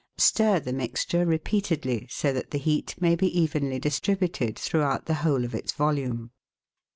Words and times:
Stir 0.17 0.59
the 0.59 0.73
mixture 0.73 1.27
repeatedly 1.27 2.07
so 2.09 2.33
that 2.33 2.49
the 2.49 2.57
heat 2.57 2.95
may 2.99 3.15
be 3.15 3.27
evenly 3.39 3.77
distributed 3.77 4.57
throughout 4.57 5.05
the 5.05 5.13
whole 5.21 5.45
of 5.45 5.53
its 5.53 5.73
volume. 5.73 6.31